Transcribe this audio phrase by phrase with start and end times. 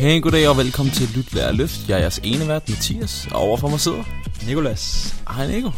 [0.00, 1.88] Pæn goddag og velkommen til Lyt Lær Løft.
[1.88, 4.04] Jeg er jeres ene vært, Mathias, og overfor mig sidder...
[4.46, 5.14] Nikolas.
[5.28, 5.70] Hej Nico.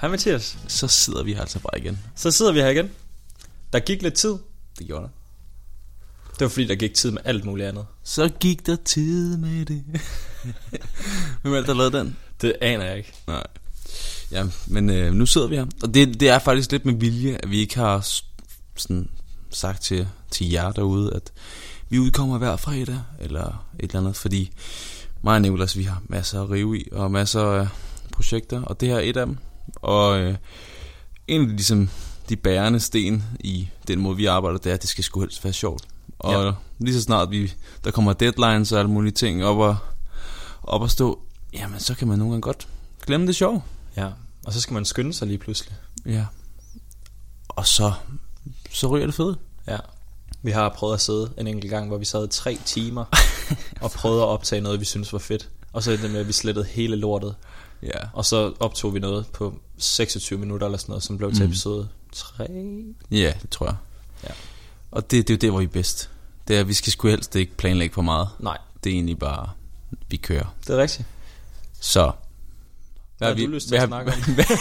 [0.00, 0.58] Hej Mathias.
[0.68, 1.98] Så sidder vi her altså bare igen.
[2.14, 2.90] Så sidder vi her igen.
[3.72, 4.34] Der gik lidt tid.
[4.78, 5.08] Det gjorde der.
[6.32, 7.86] Det var fordi, der gik tid med alt muligt andet.
[8.04, 9.84] Så gik der tid med det.
[11.42, 12.16] Hvem er det, der lavede den?
[12.42, 13.12] Det aner jeg ikke.
[13.26, 13.46] Nej.
[14.30, 15.66] Ja, men øh, nu sidder vi her.
[15.82, 18.08] Og det, det er faktisk lidt med vilje, at vi ikke har
[18.76, 19.08] sådan
[19.50, 21.32] sagt til, til jer derude, at
[21.88, 24.52] vi udkommer hver fredag, eller et eller andet, fordi
[25.22, 27.68] mig og Nicolas, vi har masser at rive i, og masser af
[28.12, 29.38] projekter, og det her er et af dem.
[29.76, 30.36] Og øh,
[31.28, 31.88] en af de, ligesom,
[32.28, 35.44] de bærende sten i den måde, vi arbejder, det er, at det skal sgu helst
[35.44, 35.84] være sjovt.
[36.18, 36.52] Og ja.
[36.78, 37.54] lige så snart vi,
[37.84, 39.76] der kommer deadlines og alle mulige ting op og,
[40.62, 41.22] op at stå,
[41.54, 42.68] jamen så kan man nogle gange godt
[43.06, 43.64] glemme det sjov.
[43.96, 44.10] Ja.
[44.46, 45.74] Og så skal man skynde sig lige pludselig.
[46.06, 46.26] Ja.
[47.48, 47.92] Og så,
[48.72, 49.38] så ryger det fedt.
[49.66, 49.78] Ja.
[50.42, 53.04] Vi har prøvet at sidde en enkelt gang, hvor vi sad tre timer
[53.80, 55.48] og prøvede at optage noget, vi synes var fedt.
[55.72, 57.34] Og så endte det med, at vi slettede hele lortet.
[57.82, 57.98] Ja.
[58.12, 61.48] Og så optog vi noget på 26 minutter eller sådan noget, som blev til Mm.
[61.50, 62.46] episode 3.
[63.10, 63.76] Ja, det tror jeg.
[64.24, 64.28] Ja.
[64.90, 66.10] Og det, det er jo det, hvor vi er bedst.
[66.48, 68.28] Det er, at vi skal sgu helst ikke planlægge for meget.
[68.40, 69.50] Nej, Det er egentlig bare,
[70.08, 70.54] vi kører.
[70.66, 71.08] det er rigtigt.
[71.80, 72.12] Så.
[73.18, 74.34] Hvad har du lyst til at snakke om?
[74.34, 74.44] Hvad,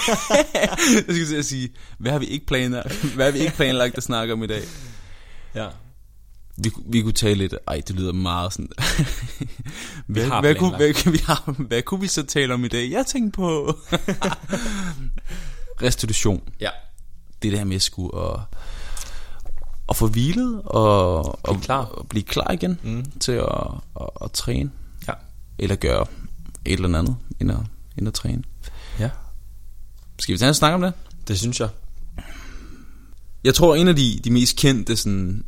[1.08, 4.34] jeg skulle sige, hvad har vi ikke planlagt, hvad har vi ikke planlagt at snakke
[4.34, 4.62] om i dag?
[5.56, 5.68] Ja.
[6.58, 8.70] Vi, vi kunne tale lidt, ej det lyder meget sådan
[10.08, 12.92] hvad, har hvad, kunne, hvad, vi har, hvad kunne vi så tale om i dag?
[12.92, 13.78] Jeg tænkte på
[15.82, 16.42] restitution.
[16.60, 16.70] Ja.
[17.42, 18.44] Det der med at skulle og,
[19.88, 21.86] og få hvilet og, og, klar.
[21.86, 23.06] og blive klar igen Mm.
[23.20, 23.48] til at,
[24.02, 24.72] at, at træne.
[25.08, 25.14] Ja.
[25.58, 26.06] Eller gøre
[26.66, 27.58] et eller andet end at,
[27.98, 28.44] end at træne.
[29.00, 29.10] Ja.
[30.20, 30.94] Skal vi tage en snak om det?
[31.28, 31.70] Det synes jeg.
[33.46, 35.44] Jeg tror, en af de, de mest kendte sådan,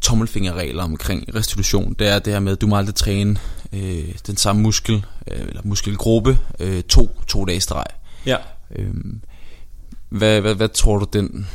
[0.00, 3.38] tommelfingerregler omkring restitution, det er det her med, at du må aldrig træne
[3.72, 7.84] øh, den samme muskel, øh, eller muskelgruppe, øh, to, to dage i streg.
[8.26, 8.36] Ja.
[8.76, 9.20] Øhm,
[10.08, 11.46] hvad, hvad, hvad tror du, den,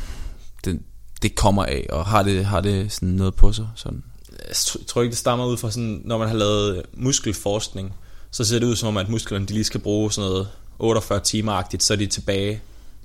[0.64, 0.82] den,
[1.22, 3.68] det kommer af, og har det, har det sådan noget på sig?
[3.74, 4.02] Sådan?
[4.48, 7.92] jeg tr- tror ikke, det stammer ud fra sådan, når man har lavet muskelforskning,
[8.30, 10.48] så ser det ud som om, at musklerne de lige skal bruge sådan noget
[10.78, 12.60] 48 timer-agtigt, så er de tilbage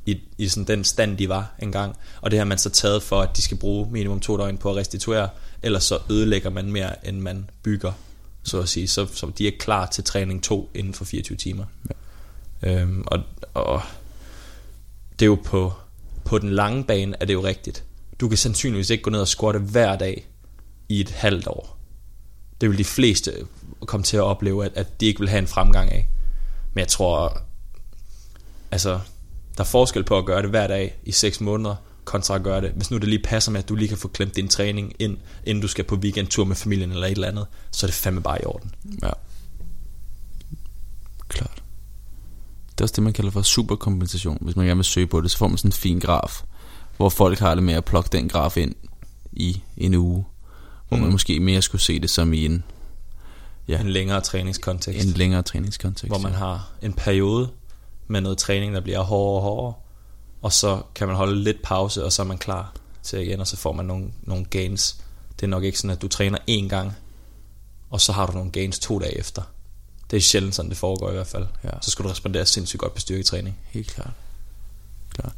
[0.06, 1.96] i, i sådan den stand, de var engang.
[2.22, 4.70] Og det har man så taget for, at de skal bruge minimum to døgn på
[4.70, 5.30] at restituere,
[5.64, 7.92] ellers så ødelægger man mere, end man bygger,
[8.44, 8.88] så at sige.
[8.88, 11.66] Så, så de er klar til træning 2 inden for 24 timer.
[11.90, 12.82] Ja.
[12.82, 13.20] Øhm, og,
[13.54, 13.82] og
[15.20, 15.74] det er jo på,
[16.26, 17.84] på den lange bane, er det jo rigtigt.
[18.20, 20.28] Du kan sandsynligvis ikke gå ned og squatte hver dag
[20.90, 21.78] i et halvt år.
[22.62, 23.34] Det vil de fleste
[23.86, 26.08] komme til at opleve, at, at de ikke vil have en fremgang af.
[26.74, 27.42] Men jeg tror,
[28.72, 29.00] altså,
[29.58, 32.62] der er forskel på at gøre det hver dag i 6 måneder, kontra at gøre
[32.62, 34.94] det, hvis nu det lige passer med, at du lige kan få klemt din træning
[35.00, 37.96] ind, inden du skal på weekendtur med familien eller et eller andet, så er det
[37.96, 38.72] fandme bare i orden.
[39.02, 39.10] Ja.
[41.28, 41.64] Klart.
[42.72, 44.38] Det er også det, man kalder for superkompensation.
[44.42, 46.44] Hvis man gerne vil søge på det, så får man sådan en fin graf,
[46.98, 48.76] hvor folk har det med at plukke den graf ind
[49.34, 50.26] i en uge,
[50.88, 51.04] hvor mm.
[51.04, 52.64] man måske mere skulle se det som i en,
[53.68, 53.80] Ja.
[53.80, 56.10] En længere træningskontekst, en længere træningskontekst.
[56.10, 57.50] hvor man har en periode
[58.08, 59.74] med noget træning, der bliver hårdere og hårdere,
[60.42, 63.48] og så kan man holde lidt pause, og så er man klar til igen, og
[63.48, 64.98] så får man nogle, nogle gains.
[65.36, 66.94] Det er nok ikke sådan, at du træner én gang,
[67.90, 69.42] og så har du nogle gains to dage efter.
[70.12, 71.46] Det er sjældent sådan, det foregår i hvert fald.
[71.64, 71.70] Ja.
[71.82, 73.58] Så skal du respondere sindssygt godt på styrketræning.
[73.66, 74.12] Helt klart.
[75.14, 75.34] klart.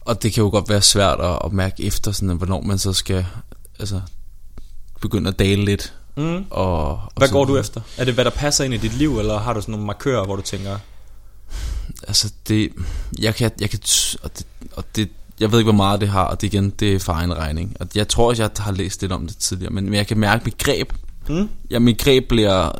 [0.00, 2.92] Og det kan jo godt være svært at, at mærke efter, sådan, hvornår man så
[2.92, 3.26] skal
[3.78, 4.00] altså,
[5.00, 5.94] begynde at dale lidt.
[6.16, 6.44] Mm.
[6.50, 7.80] Og, og Hvad går du efter?
[7.96, 10.24] Er det, hvad der passer ind i dit liv, eller har du sådan nogle markører,
[10.24, 10.78] hvor du tænker,
[12.10, 12.72] Altså det,
[13.18, 13.80] jeg kan, jeg kan,
[14.22, 15.08] og det, og det,
[15.40, 17.76] jeg ved ikke hvor meget det har, og det igen, det er for egen regning.
[17.80, 20.18] Og jeg tror også, jeg har læst lidt om det tidligere, men, men jeg kan
[20.18, 20.92] mærke mit greb.
[21.28, 21.48] mm?
[21.70, 22.72] Ja, mit greb bliver,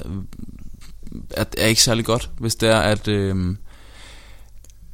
[1.30, 3.58] er, er ikke særlig godt, hvis det er, at, øhm,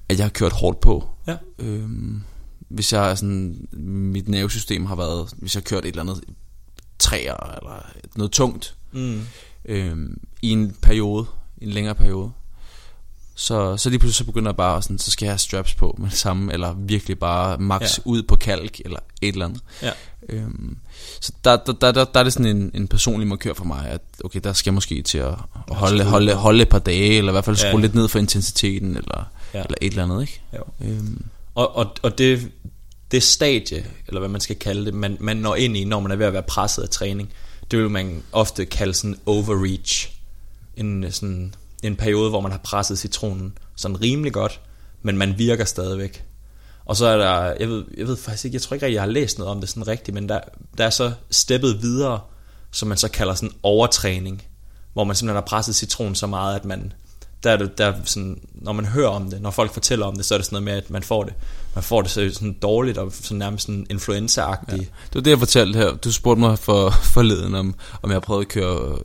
[0.09, 1.09] at jeg har kørt hårdt på.
[1.27, 1.37] Ja.
[1.59, 2.23] Øhm,
[2.69, 3.69] hvis jeg sådan,
[4.13, 6.25] mit nervesystem har været, hvis jeg har kørt et eller andet
[6.99, 9.21] træer, eller noget tungt, Mm.
[9.65, 11.27] øhm, i en periode,
[11.61, 12.31] en længere periode.
[13.39, 15.95] Så, så lige pludselig så begynder jeg bare sådan, så skal jeg have straps på
[15.99, 18.03] med det samme, eller virkelig bare max Ja.
[18.05, 19.61] ud på kalk, eller et eller andet.
[19.83, 19.91] Ja.
[20.29, 20.77] Øhm,
[21.21, 23.89] så der, der, der, der, der er det sådan en, en personlig markør for mig,
[23.89, 25.35] at okay, der skal jeg måske til at,
[25.71, 27.81] at holde, holde, holde et par dage, eller i hvert fald skrue Ja.
[27.81, 29.59] lidt ned for intensiteten, eller, Ja.
[29.59, 29.65] ja.
[29.65, 30.41] eller et eller andet, ikke?
[30.57, 30.63] Jo.
[30.89, 31.25] Øhm,
[31.55, 32.51] Og, og, og det,
[33.11, 36.11] det stadie, eller hvad man skal kalde det, man, man når ind i, når man
[36.13, 37.33] er ved at være presset af træning,
[37.71, 40.11] det vil man ofte kalde sådan overreach.
[40.77, 41.55] En, sådan,
[41.87, 44.61] en periode, hvor man har presset citronen sådan rimelig godt,
[45.03, 46.25] men man virker stadigvæk.
[46.85, 49.03] Og så er der, jeg ved, jeg ved faktisk ikke, jeg tror ikke rigtig, jeg
[49.03, 50.41] har læst noget om det sådan rigtigt, men der,
[50.79, 52.21] der er så steppet videre,
[52.71, 54.43] som man så kalder sådan overtræning,
[54.93, 56.93] hvor man simpelthen har presset citron så meget, at man,
[57.43, 60.17] der er det, der er sådan, når man hører om det, når folk fortæller om
[60.17, 61.35] det, så er det sådan noget med, at man får det,
[61.75, 64.77] man får det så sådan dårligt og sådan nærmest sådan influenza Ja.
[64.77, 65.95] Det var det, jeg fortalte her.
[65.95, 68.99] Du spurgte mig for forleden, om, om jeg har prøvet at køre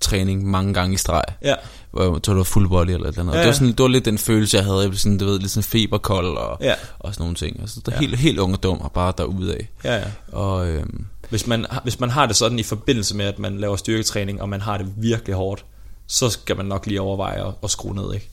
[0.00, 1.22] træning mange gange i streg.
[1.42, 1.54] Ja.
[1.90, 3.32] Hvor jeg tror, det var full body eller et eller andet.
[3.32, 3.40] Ja, Ja, ja.
[3.42, 4.78] det, var sådan, det var lidt den følelse, jeg havde.
[4.80, 6.74] Jeg blev sådan, du ved, lidt sådan feberkold og, Ja.
[6.98, 7.60] og sådan nogle ting.
[7.60, 8.00] Altså, det er Ja.
[8.00, 9.56] helt, helt ung og dum og bare derudad.
[9.84, 10.04] Ja, ja.
[10.32, 13.76] Og øhm, Hvis man, hvis man har det sådan i forbindelse med, at man laver
[13.76, 15.64] styrketræning, og man har det virkelig hårdt,
[16.06, 18.28] så skal man nok lige overveje at, at skrue ned, ikke?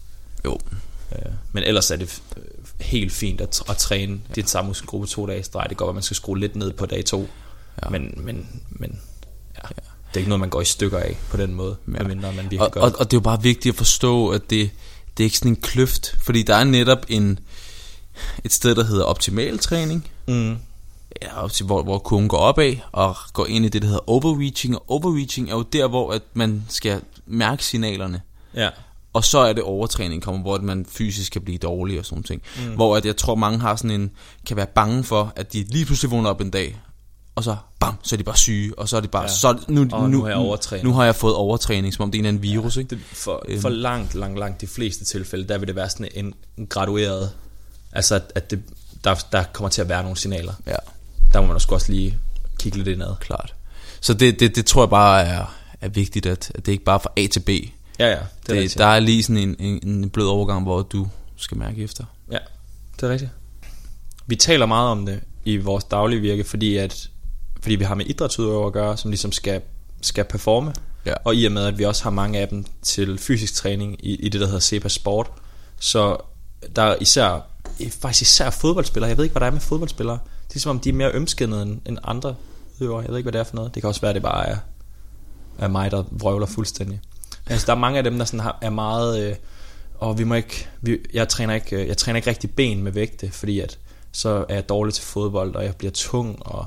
[0.45, 0.57] jo,
[1.11, 2.21] Øh, Men ellers er det
[2.81, 4.33] helt fint at, at træne ja.
[4.33, 5.65] din samme muskelgruppe to dage i streg.
[5.69, 7.19] Det går, at man skal skrue lidt ned på dag to.
[7.19, 7.25] Ja.
[7.83, 7.89] Ja.
[7.89, 8.99] Men, men, men
[9.55, 9.61] ja.
[10.09, 11.91] Det er ikke noget, man går i stykker af på den måde, ja.
[11.91, 12.95] medmindre man virkelig og, gør og, det.
[12.95, 14.71] og det er jo bare vigtigt at forstå, at det,
[15.17, 16.15] det er ikke sådan en kløft.
[16.23, 17.39] Fordi der er netop en,
[18.43, 20.07] et sted, der hedder optimal træning.
[20.27, 20.57] Mm.
[21.21, 24.75] Ja, hvor, hvor kurven går opad og går ind i det, der hedder overreaching.
[24.75, 28.21] Og overreaching er jo der, hvor at man skal mærke signalerne.
[28.55, 28.69] Ja.
[29.13, 32.23] Og så er det overtræning kommer, hvor at man fysisk kan blive dårlig og sådan
[32.23, 32.41] ting.
[32.57, 32.73] Mm.
[32.75, 34.11] Hvor at jeg tror, mange har sådan en,
[34.47, 36.77] kan være bange for, at de lige pludselig vågner op en dag,
[37.37, 39.27] og så bam, så er de bare syge, og så er de bare, ja.
[39.27, 40.83] Så, nu, Og nu har jeg overtrænet.
[40.83, 42.95] Nu har jeg fået overtræning, som om det er en anden virus, ja, ikke?
[42.95, 43.61] Det, for, Øhm.
[43.61, 47.31] for langt, langt, langt de fleste tilfælde, der vil det være sådan en, en gradueret,
[47.91, 48.61] altså at, at det,
[49.03, 50.53] der, der kommer til at være nogle signaler.
[50.67, 50.75] Ja,
[51.33, 52.17] Der må man også også lige
[52.59, 53.15] kigge lidt indad.
[53.19, 53.53] klart.
[54.01, 56.95] Så det, det, det tror jeg bare er, er vigtigt, at, at det ikke bare
[56.95, 57.49] er fra A til B.
[57.49, 57.59] Ja,
[57.99, 58.77] ja, det er det, rigtigt.
[58.77, 62.03] der er lige sådan en, en, en blød overgang, hvor du skal mærke efter.
[62.31, 62.37] Ja,
[62.95, 63.31] det er rigtigt.
[64.27, 67.09] Vi taler meget om det i vores daglige virke, fordi, at,
[67.61, 69.61] fordi vi har med idrætsudøvere at gøre, som ligesom skal,
[70.01, 70.73] skal performe.
[71.05, 71.13] Ja.
[71.23, 74.15] Og i og med, at vi også har mange af dem til fysisk træning i,
[74.15, 75.31] i det, der hedder CEPA Sport,
[75.79, 76.17] så
[76.75, 77.47] der er især,
[78.01, 80.19] faktisk især fodboldspillere, jeg ved ikke, hvad der er med fodboldspillere,
[80.49, 82.35] det er som om, de er mere ømskinnede end, end andre
[82.79, 83.75] udøvere, jeg ved ikke, hvad det er for noget.
[83.75, 84.57] Det kan også være, at det bare er,
[85.59, 87.01] er mig, der vrøvler fuldstændig.
[87.45, 89.29] Altså, der er mange af dem, der sådan har, er meget...
[89.29, 89.35] Øh,
[89.99, 92.91] og vi må ikke, vi, jeg, træner ikke, øh, jeg træner ikke rigtig ben med
[92.91, 93.79] vægte, fordi at
[94.11, 96.65] så er jeg dårlig til fodbold, og jeg bliver tung, og.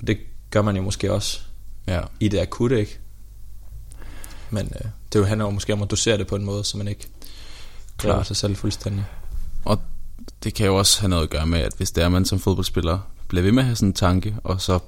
[0.00, 0.18] Og det
[0.50, 1.40] gør man jo måske også
[1.88, 2.00] Ja.
[2.20, 2.98] i det akutte, ikke?
[4.50, 6.76] Men øh, det jo handler jo måske om at dosere det på en måde, så
[6.78, 7.06] man ikke
[7.96, 8.26] klar Klart.
[8.26, 9.04] sig selv fuldstændig.
[9.64, 9.80] Og
[10.44, 12.38] det kan jo også have noget at gøre med, at hvis det er, man som
[12.38, 12.98] fodboldspiller
[13.28, 14.78] bliver ved med at have sådan en tanke, og så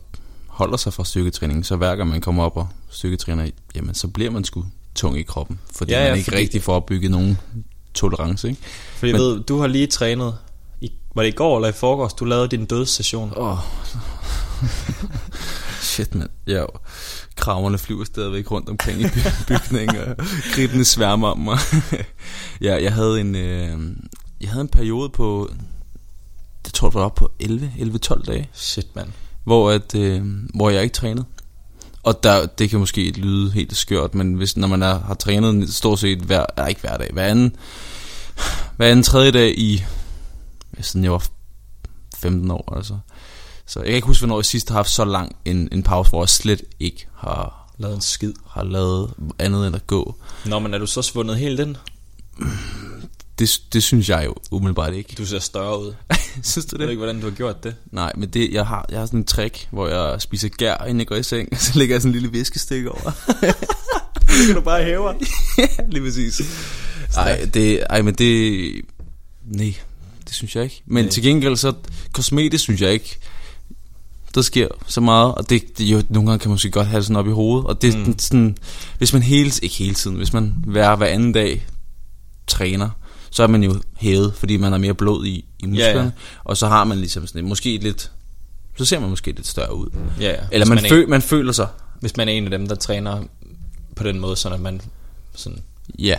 [0.46, 4.30] holder sig fra styrketræning, så hver gang man kommer op og styrketræner, jamen så bliver
[4.30, 4.64] man sgu
[4.94, 7.38] tung i kroppen, fordi Ja, ja, man ikke fordi- rigtig får opbygget nogen
[7.94, 8.60] tolerance, ikke?
[8.96, 10.38] Fordi Men- ved, du har lige trænet,
[10.80, 13.32] i, var det i går eller i forgårs, du lavede din dødssession.
[13.36, 13.52] Åh.
[13.52, 13.58] Oh.
[15.82, 16.30] Shit, mand.
[16.46, 16.64] Ja,
[17.36, 19.18] kraverne flyver stadigvæk rundt omkring i by-
[19.48, 20.16] bygningen, og
[20.54, 21.58] gribene sværmer om mig.
[22.66, 23.78] ja, jeg havde en, øh,
[24.40, 25.50] jeg havde en periode på,
[26.64, 29.08] det tror jeg var op på 11, 11-12 dage, Shit, mand.
[29.44, 30.22] hvor, at, øh,
[30.54, 31.24] hvor jeg ikke trænede.
[32.02, 35.74] Og der, det kan måske lyde helt skørt, men hvis, når man er, har trænet
[35.74, 37.56] stort set hver, er ikke hver dag, hver anden,
[38.76, 39.84] hver anden tredje dag i,
[40.80, 41.26] siden jeg var
[42.16, 42.98] 15 år, altså.
[43.68, 46.10] Så jeg kan ikke huske, hvornår jeg sidst har haft så lang en, en pause,
[46.10, 48.32] hvor jeg slet ikke har, Lavede en skid.
[48.50, 50.14] har lavet andet end at gå.
[50.44, 51.76] Nå, men er du så svundet helt ind?
[53.38, 55.14] Det, det synes jeg jo umiddelbart ikke.
[55.18, 55.94] Du ser større ud.
[56.42, 57.74] Synes du Jeg ved ikke, hvordan du har gjort det.
[57.92, 60.98] Nej, men det, jeg har, jeg har sådan en trick, hvor jeg spiser gær, inden
[60.98, 63.10] jeg går i seng, og så lægger jeg sådan en lille viskestik over.
[64.28, 65.08] Det kan du bare hæve.
[65.58, 66.40] ja, lige præcis.
[67.16, 68.72] Ej, det, ej, men det...
[69.44, 69.74] Nej,
[70.26, 70.82] det synes jeg ikke.
[70.86, 71.10] Men Nej.
[71.10, 71.72] til gengæld så,
[72.12, 73.18] kosmetisk synes jeg ikke,
[74.38, 77.02] der sker så meget, og det, det jo, nogle gange kan man måske godt have
[77.02, 78.18] sådan op i hovedet, og det er Mm.
[78.18, 78.56] sådan,
[78.98, 81.66] hvis man hele, ikke hele tiden, hvis man hver, hver anden dag
[82.46, 82.90] træner,
[83.30, 86.10] så er man jo hævet, fordi man har mere blod i, i musklerne, Ja, ja,
[86.44, 88.12] og så har man ligesom sådan, måske et lidt,
[88.76, 89.88] så ser man måske lidt større ud.
[90.20, 90.36] Ja, ja.
[90.52, 91.68] Eller Hvis man, man, fø, er, man føler sig,
[92.00, 93.22] hvis man er en af dem, der træner
[93.96, 94.80] på den måde, sådan at man
[95.34, 95.58] sådan
[95.98, 96.16] ja.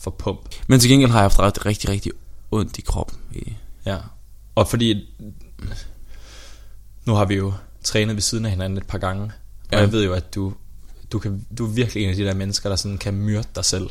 [0.00, 0.40] får pump.
[0.66, 2.12] Men til gengæld har jeg haft ret, rigtig, rigtig
[2.50, 3.18] ondt i kroppen.
[3.86, 3.96] Ja.
[4.54, 5.06] Og fordi,
[7.04, 7.52] nu har vi jo
[7.84, 9.30] trænet ved siden af hinanden et par gange, og
[9.72, 9.78] Ja.
[9.78, 10.52] jeg ved jo, at du,
[11.12, 13.64] du, kan, du er virkelig en af de der mennesker, der sådan kan myrde dig
[13.64, 13.90] selv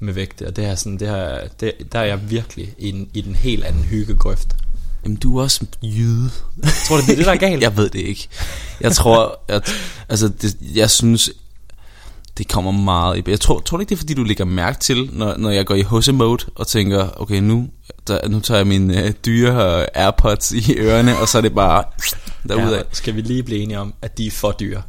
[0.00, 3.10] med vægte, og det er sådan, det her, det, der er jeg virkelig i, en,
[3.14, 4.48] i den helt anden hyggegrøft.
[5.04, 6.30] Jamen, du er også jyde.
[6.88, 7.62] Tror du, det er det, der er galt?
[7.68, 8.28] jeg ved det ikke.
[8.80, 9.70] Jeg tror, at,
[10.08, 11.30] altså, det, jeg synes,
[12.38, 13.30] det kommer meget i...
[13.30, 15.74] Jeg tror, tror ikke, det er, fordi du lægger mærke til, når, når jeg går
[15.74, 17.68] i husse-mode og tænker, okay, nu,
[18.08, 21.54] der, nu tager jeg mine øh, dyre øh, Airpods i ørerne, og så er det
[21.54, 21.84] bare
[22.48, 22.76] derudad.
[22.76, 24.82] Ja, skal vi lige blive enige om, at de er for dyre?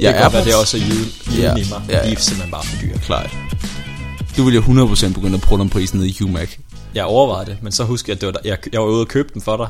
[0.00, 0.76] Jeg det er kan være, på- det er også
[1.38, 1.82] Ja, i mig.
[1.88, 2.08] ja, ja.
[2.08, 2.98] De er simpelthen bare for dyre.
[2.98, 3.36] Klart.
[4.36, 6.48] Du vil jo 100% begynde at prøve dem prisen nede i Humac.
[6.94, 9.00] Jeg overvejede det, men så husker jeg, at det var der, jeg, jeg var ude
[9.00, 9.68] og købe den for dig.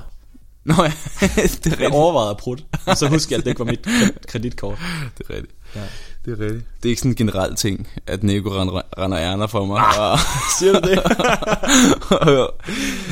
[0.64, 0.82] Nå ja,
[1.20, 1.92] det er Jeg rigtigt.
[1.92, 2.64] overvejede at prutte.
[2.86, 4.78] Men så husker jeg, at det ikke var mit kre- kreditkort.
[5.18, 5.54] Det er rigtigt.
[5.76, 5.80] Ja.
[6.24, 6.64] Det er rigtigt.
[6.82, 9.80] Det er ikke sådan en generel ting, at Nico render, render ærner for mig.
[9.98, 10.18] Ah.
[10.58, 10.98] Siger du det?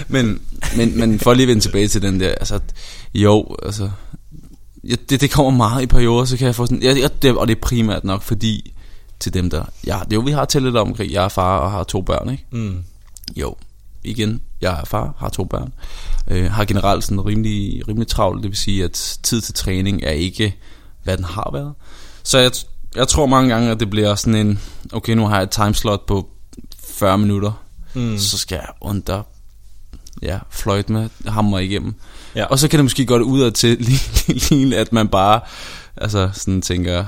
[0.14, 0.40] men,
[0.76, 2.60] men, men for lige at vende tilbage til den der, altså,
[3.14, 3.90] jo, altså,
[4.84, 7.36] ja, det, det kommer meget i perioder, så kan jeg få sådan, ja, ja, det,
[7.36, 8.74] og det er primært nok fordi,
[9.22, 11.58] til dem der, ja, det er jo, vi har talt lidt omkring, jeg er far
[11.58, 12.46] og har to børn, ikke?
[12.50, 12.84] Mm.
[13.36, 13.56] Jo,
[14.04, 15.72] igen, jeg er far, har to børn,
[16.28, 20.10] øh, har generelt sådan rimelig, rimelig travlt, det vil sige, at tid til træning er
[20.10, 20.56] ikke,
[21.04, 21.74] hvad den har været.
[22.22, 22.50] Så jeg,
[22.96, 24.60] jeg tror mange gange, at det bliver sådan en,
[24.92, 26.28] okay, nu har jeg et timeslot på
[26.84, 27.52] 40 minutter,
[27.94, 28.18] Mm.
[28.18, 29.22] så skal jeg under,
[30.22, 31.94] ja, fløjte med, hammer igennem.
[32.34, 32.44] Ja.
[32.44, 35.40] Og så kan det måske godt ud af til, lige, lige, at man bare,
[35.96, 37.04] altså sådan tænker,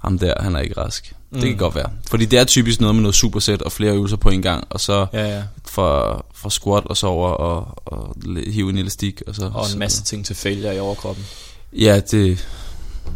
[0.00, 1.12] ham der, han er ikke rask.
[1.30, 1.34] Mm.
[1.38, 1.58] Det kan Mm.
[1.58, 1.90] godt være.
[2.10, 4.80] Fordi det er typisk noget med noget supersæt og flere øvelser på en gang, og
[4.80, 5.42] så Ja, ja.
[5.68, 8.16] fra, fra squat og så over og, og
[8.46, 9.22] hive en elastik.
[9.26, 11.24] Og, så, Og så, en masse ting til failure i overkroppen.
[11.72, 12.48] Ja, det,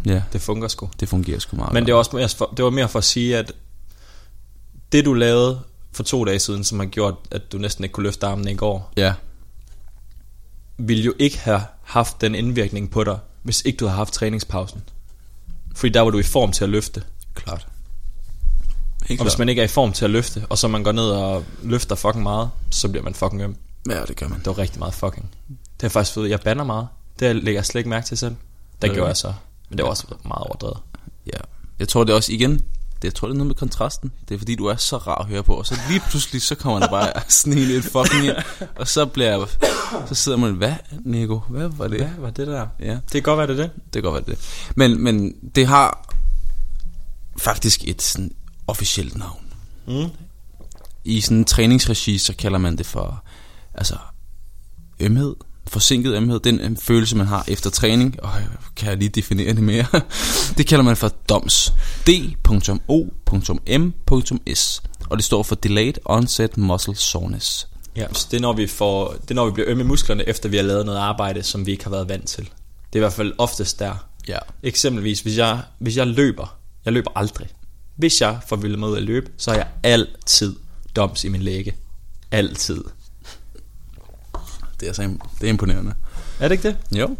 [0.06, 0.88] ja, Det fungerer sgu.
[1.00, 3.52] det fungerer sgu meget Men det, er også det var mere for at sige, at
[4.92, 5.60] det du lavede
[5.92, 8.54] for to dage siden, som har gjort, at du næsten ikke kunne løfte armen i
[8.54, 9.12] går, Ja,
[10.78, 14.82] ville jo ikke have haft den indvirkning på dig, hvis ikke du havde haft træningspausen.
[15.74, 17.02] Fordi der var du i form til at løfte.
[17.34, 17.66] klart.
[19.08, 19.38] Helt Og hvis klart.
[19.38, 21.94] man ikke er i form til at løfte, og så man går ned og løfter
[21.96, 23.56] fucking meget, så bliver man fucking øm.
[23.90, 24.38] Ja, det gør man.
[24.38, 25.30] Det var rigtig meget fucking.
[25.48, 26.88] Det har faktisk fået, jeg banner meget.
[27.20, 28.34] Det lægger jeg slet ikke mærke til selv.
[28.82, 28.94] Det Ja.
[28.94, 29.32] gjorde jeg så.
[29.68, 30.78] Men det var også meget overdrevet.
[31.26, 31.38] Ja.
[31.78, 32.60] Jeg tror det er også igen,
[33.04, 34.12] jeg tror det er noget med kontrasten.
[34.28, 36.54] Det er fordi du er så rar at høre på, og så lige pludselig, så
[36.54, 38.37] kommer der bare sådan en lidt fucking ind,
[38.76, 39.46] og så bliver jeg,
[40.08, 41.99] så sidder man, hvad Nico, hvad var det?
[42.00, 42.66] Hvad var det der?
[42.80, 43.70] Ja, Det kan godt være, det er det.
[43.94, 44.44] det kan godt være det.
[44.76, 46.14] Men, men det har
[47.38, 48.30] faktisk et sådan
[48.66, 49.44] officielt navn.
[49.87, 50.11] Mm.
[51.04, 53.25] I sådan en træningsregi, så kalder man det for,
[53.75, 53.96] altså,
[55.00, 55.34] ømhed,
[55.66, 58.30] forsinket ømhed, den en følelse, man har efter træning, og
[58.76, 59.87] kan jeg lige definere det mere,
[60.59, 61.73] det kalder man for DOMS,
[62.06, 63.12] D.O.M.S,
[65.11, 67.68] og det står for Delayed Onset Muscle Soreness.
[67.97, 70.28] Ja, så det er, når vi, får, det er, når vi bliver ømme i musklerne,
[70.28, 72.44] efter vi har lavet noget arbejde, som vi ikke har været vant til.
[72.44, 72.50] Det
[72.92, 74.09] er i hvert fald oftest der.
[74.28, 74.38] Ja.
[74.62, 77.49] Eksempelvis, hvis jeg, hvis jeg løber, jeg løber aldrig.
[77.97, 80.56] Hvis jeg får vildt mig ud at løbe, så har jeg altid
[80.97, 81.75] doms i min læge.
[82.30, 82.85] Altid.
[84.80, 85.02] Det er, altså,
[85.40, 85.94] det er imponerende.
[86.40, 86.98] Er det ikke det?
[86.98, 87.16] Jo.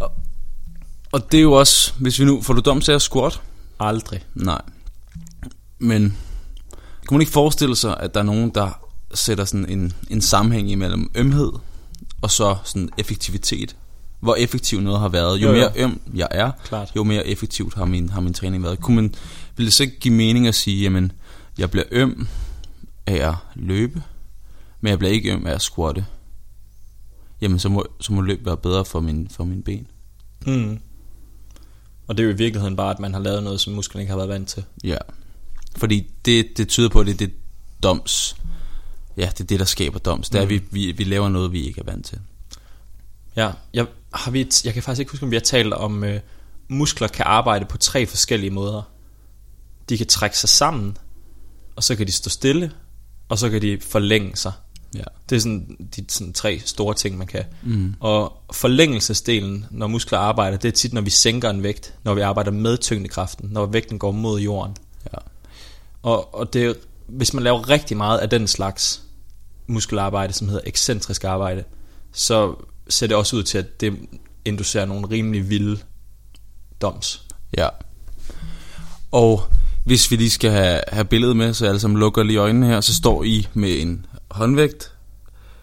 [0.00, 0.12] Og,
[1.12, 3.40] og det er jo også, hvis vi nu, får du DOMS til at squat?
[3.80, 4.24] Aldrig.
[4.34, 4.60] Nej.
[5.78, 6.16] Men
[7.08, 8.80] kan man ikke forestille sig, at der er nogen, der
[9.14, 11.52] sætter sådan en, en sammenhæng imellem ømhed
[12.22, 13.76] og så sådan effektivitet?
[14.20, 15.38] Hvor effektiv noget har været.
[15.38, 15.58] Jo, Jo, jo.
[15.58, 16.92] mere øm jeg er, Klart.
[16.96, 18.80] jo mere effektivt har min, har min træning været.
[18.80, 19.14] Kunne man,
[19.56, 21.12] ville det så ikke give mening at sige, jamen,
[21.58, 22.26] jeg bliver øm
[23.06, 24.02] af at løbe,
[24.80, 26.06] men jeg bliver ikke øm af at squatte?
[27.40, 29.86] Jamen, så må, så må løb være bedre for min, for min ben.
[30.46, 30.80] Mm.
[32.06, 34.10] Og det er jo i virkeligheden bare, at man har lavet noget, som musklerne ikke
[34.10, 34.64] har været vant til.
[34.84, 34.98] Ja.
[35.76, 37.32] Fordi det, det tyder på, at det er det
[37.82, 38.36] doms.
[39.16, 40.30] Ja, det er det, der skaber doms.
[40.30, 42.18] Det er, at vi, vi, vi laver noget, vi ikke er vant til.
[43.36, 46.20] Ja, jeg, har vi, jeg kan faktisk ikke huske, om vi har talt om, øh,
[46.68, 48.82] muskler kan arbejde på tre forskellige måder.
[49.88, 50.96] De kan trække sig sammen,
[51.76, 52.72] og så kan de stå stille,
[53.28, 54.52] og så kan de forlænge sig.
[54.94, 55.02] Ja.
[55.28, 57.44] Det er sådan de sådan tre store ting, man kan.
[57.62, 57.94] Mm.
[58.00, 62.20] Og forlængelsesdelen, når muskler arbejder, det er tit, når vi sænker en vægt, når vi
[62.20, 64.76] arbejder med tyngdekraften, når vægten går mod jorden.
[65.12, 65.18] Ja.
[66.02, 66.76] Og, og det,
[67.06, 69.02] hvis man laver rigtig meget af den slags
[69.66, 71.64] muskelarbejde, som hedder ekscentrisk arbejde,
[72.12, 72.54] så
[72.88, 73.98] ser det også ud til, at det
[74.44, 75.78] inducerer nogle rimelig vilde
[76.80, 77.26] doms.
[77.56, 77.68] Ja.
[79.12, 79.42] Og
[79.84, 82.66] hvis vi lige skal have, have billedet med, så jeg alle sammen lukker lige øjnene
[82.66, 84.92] her, så står I med en håndvægt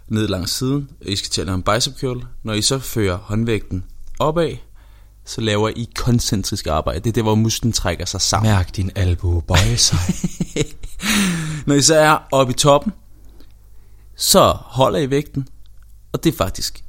[0.08, 0.90] ned langs siden.
[1.02, 2.26] I skal til at lave en bicep curl.
[2.44, 3.84] Når I så fører håndvægten
[4.20, 4.56] opad,
[5.26, 7.00] så laver I koncentrisk arbejde.
[7.00, 8.52] Det er der, hvor musklen trækker sig sammen.
[8.52, 9.98] Mærk din albue bøje sig.
[11.68, 12.94] Når I så er oppe i toppen,
[14.16, 15.48] så holder I vægten,
[16.14, 16.84] og det er faktisk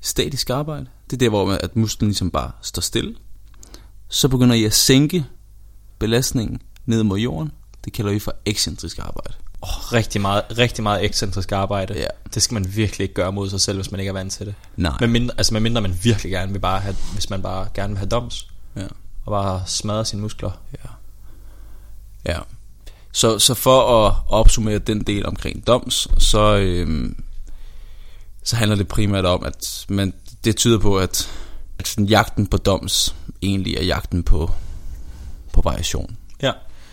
[0.00, 0.86] statisk arbejde.
[1.10, 3.14] Det er der, hvor man- at musklen ligesom bare står stille.
[4.08, 5.26] Så begynder I at sænke
[5.98, 7.52] belastningen ned mod jorden.
[7.84, 9.34] Det kalder vi for ekscentrisk arbejde.
[9.62, 11.94] Oh, rigtig, meget, rigtig meget ekscentrisk arbejde.
[11.94, 12.06] Ja.
[12.34, 14.46] Det skal man virkelig ikke gøre mod sig selv, hvis man ikke er vant til
[14.46, 14.54] det.
[14.76, 14.92] Nej.
[15.00, 17.88] Men mindre, altså med mindre man virkelig gerne vil bare have, hvis man bare gerne
[17.88, 18.82] vil have doms, Ja.
[19.26, 20.50] og bare smadre sine muskler.
[20.72, 20.90] Ja.
[22.32, 22.38] ja.
[23.12, 27.24] Så, så for at opsummere den del omkring doms, så, øhm,
[28.44, 31.30] så handler det primært om, at man, det tyder på, at,
[31.78, 34.50] at sådan jagten på doms egentlig er jagten på,
[35.52, 36.16] på variation.
[36.42, 36.52] Ja.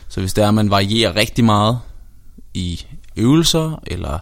[0.09, 1.79] Så hvis det er, at man varierer rigtig meget
[2.55, 2.85] i
[3.17, 4.19] øvelser, eller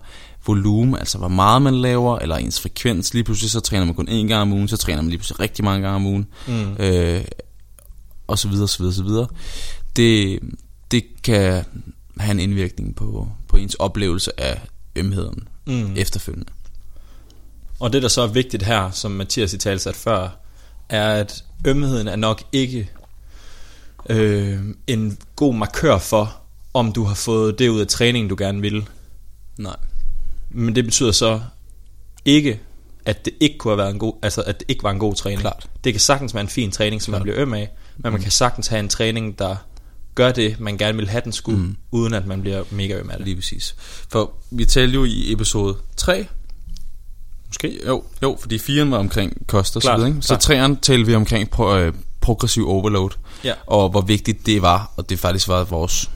[0.47, 4.09] volumen, altså hvor meget man laver, eller ens frekvens, lige pludselig så træner man kun
[4.09, 6.75] én gang om ugen, så træner man lige pludselig rigtig mange gange om ugen, mm.
[6.79, 7.25] øh,
[8.27, 9.27] og så videre, så videre, så videre.
[9.95, 10.39] Det,
[10.91, 11.65] det kan
[12.17, 14.61] have en indvirkning på, på ens oplevelse af
[14.95, 15.93] ømheden mm.
[15.95, 16.51] efterfølgende.
[17.79, 20.29] Og det, der så er vigtigt her, som Mathias i tale sat før,
[20.89, 22.89] er, at ømheden er nok ikke
[24.09, 26.42] øh, en god markør for,
[26.73, 28.87] om du har fået det ud af træningen, du gerne vil.
[29.57, 29.75] Nej.
[30.49, 31.41] Men det betyder så
[32.25, 32.59] ikke,
[33.05, 35.15] at det ikke kunne have været en god, altså at det ikke var en god
[35.15, 35.41] træning.
[35.41, 35.69] Klart.
[35.83, 37.19] Det kan sagtens være en fin træning, som Klart.
[37.19, 39.55] man bliver øm af, men man kan sagtens have en træning, der
[40.15, 41.75] gør det, man gerne vil have den skulle, mm.
[41.91, 43.25] uden at man bliver mega øm af det.
[43.25, 43.75] Lige præcis.
[44.09, 46.27] For vi talte jo i episode 3,
[47.47, 47.79] Måske.
[47.87, 50.21] jo, jo fordi 4'eren var omkring kost og så videre, ikke?
[50.21, 50.71] Så klart.
[50.71, 53.09] 3'eren talte vi omkring pro, øh, progressiv overload,
[53.43, 53.53] Ja.
[53.67, 56.09] og hvor vigtigt det var, og det faktisk var vores,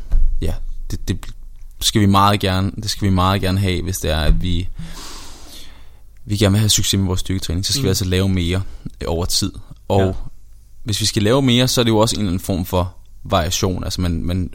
[0.92, 1.26] det, det
[1.82, 4.70] skal vi meget gerne, det skal vi meget gerne have, hvis det er, at vi,
[6.26, 7.84] vi gerne vil have succes med vores styrketræning, så skal mm.
[7.84, 8.64] vi altså lave mere
[9.02, 9.52] øh, over tid.
[9.88, 10.12] Og Ja.
[10.84, 12.96] hvis vi skal lave mere, så er det jo også en eller anden form for
[13.24, 14.54] variation, altså man, man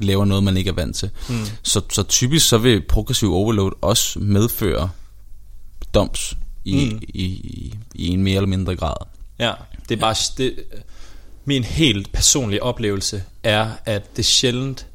[0.00, 1.10] laver noget, man ikke er vant til.
[1.28, 1.44] Mm.
[1.62, 4.90] Så, så typisk så vil progressiv overload også medføre
[5.94, 7.00] doms i, Mm.
[7.08, 8.96] i, i, i en mere eller mindre grad.
[9.38, 9.52] Ja,
[9.88, 10.54] det er bare det,
[11.44, 14.86] min helt personlige oplevelse er, at det sjældent,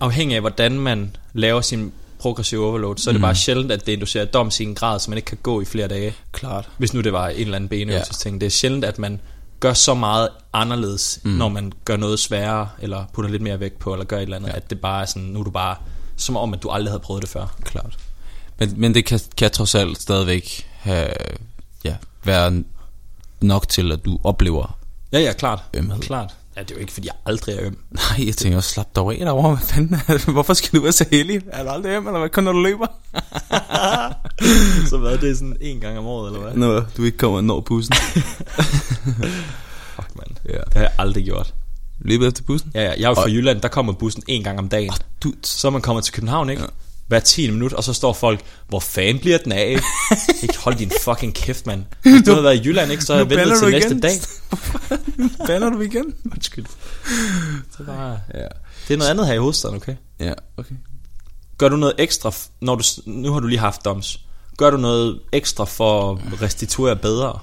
[0.00, 3.22] afhængig af hvordan man laver sin progressive overload, så er det Mm.
[3.22, 5.64] bare sjældent, at det inducerer doms i en grad, så man ikke kan gå i
[5.64, 6.14] flere dage.
[6.32, 6.68] Klart.
[6.78, 8.40] Hvis nu det var en eller anden benøvelsesting.
[8.40, 9.20] Det er sjældent, at man
[9.60, 11.30] gør så meget anderledes, mm.
[11.30, 14.36] når man gør noget sværere, eller putter lidt mere vægt på, eller gør et eller
[14.36, 14.56] andet, ja.
[14.56, 15.76] at det bare er sådan, nu er du bare,
[16.16, 17.56] som om, at du aldrig havde prøvet det før.
[17.64, 17.96] Klart.
[18.58, 21.08] Men, men det kan, kan trods alt stadigvæk have,
[21.84, 22.62] ja, være
[23.40, 24.78] nok til, at du oplever
[25.12, 25.62] Ja, ja, klart.
[25.74, 26.00] Ømhed.
[26.00, 26.34] Klart.
[26.56, 27.78] Ja, det er jo ikke, fordi jeg aldrig er øm.
[28.16, 29.56] Nej, jeg tænker også, slap dig af derovre.
[29.56, 30.00] Hvad fanden?
[30.34, 31.40] Hvorfor skal du være så heldig?
[31.52, 32.28] Er du aldrig hjem, eller hvad?
[32.28, 32.86] Kun når du løber?
[34.90, 36.54] så hvad, det er sådan en gang om året, eller hvad?
[36.54, 37.94] Når du ikke kommer og når bussen.
[39.96, 40.30] Fuck, mand.
[40.48, 40.58] Ja.
[40.58, 41.54] Det har jeg aldrig gjort.
[42.00, 42.70] Løbet efter bussen?
[42.74, 44.90] Ja, ja, jeg er jo fra Og- Jylland, der kommer bussen en gang om dagen.
[45.22, 46.62] Du, Så man kommer til København, ikke?
[46.62, 46.68] Ja.
[47.08, 49.68] Hver 10 minut, og så står folk, hvor fanden bliver den af?
[50.42, 51.84] ikke hold din fucking kæft, mand.
[52.02, 54.00] Hvis du havde været i Jylland, ikke, så havde jeg ventet til du næste igen.
[54.00, 54.12] dag.
[55.46, 56.14] bander du igen?
[56.32, 56.66] Undskyld.
[57.76, 58.46] Så bare, Ja.
[58.88, 59.94] det er noget andet her i hovedstaden, okay?
[60.20, 60.74] Ja, okay.
[61.58, 64.20] Gør du noget ekstra, når du, nu har du lige haft doms,
[64.58, 67.38] gør du noget ekstra for at restituere bedre?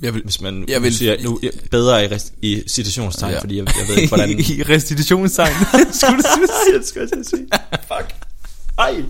[0.00, 3.32] Jeg vil, Hvis man Jeg jeg vil- siger, nu, ja, bedre i, rest, i citationstegn,
[3.32, 3.40] Ja.
[3.40, 4.30] fordi jeg, jeg ved ikke, hvordan...
[4.58, 5.52] I restitutionstegn.
[6.00, 6.84] Skulle du sige?
[6.86, 7.46] skulle jeg sige.
[7.72, 8.14] Fuck.
[8.78, 9.02] Ej.